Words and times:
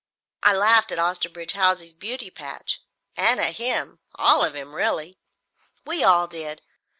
I 0.41 0.53
laughed 0.55 0.91
at 0.91 0.97
Osterbridge 0.97 1.51
Hawsey's 1.51 1.93
beauty 1.93 2.31
patch 2.31 2.81
and 3.15 3.39
at 3.39 3.57
him 3.57 3.99
all 4.15 4.43
of 4.43 4.55
him, 4.55 4.73
really. 4.73 5.19
We 5.85 6.03
all 6.03 6.25
did. 6.27 6.63